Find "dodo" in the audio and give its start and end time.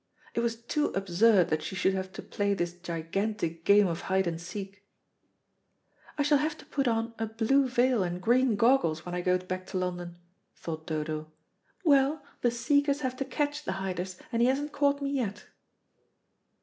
10.87-11.31